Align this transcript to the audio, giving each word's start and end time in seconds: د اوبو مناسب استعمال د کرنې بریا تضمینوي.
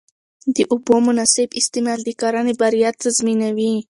د 0.55 0.57
اوبو 0.71 0.95
مناسب 1.07 1.49
استعمال 1.59 1.99
د 2.03 2.09
کرنې 2.21 2.53
بریا 2.59 2.89
تضمینوي. 3.01 3.75